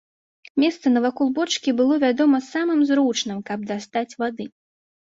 Месца 0.63 0.91
навакол 0.95 1.27
бочкі 1.37 1.75
было, 1.83 1.99
вядома, 2.07 2.43
самым 2.51 2.79
зручным, 2.89 3.47
каб 3.53 3.59
дастаць 3.75 4.09
вады. 4.27 4.53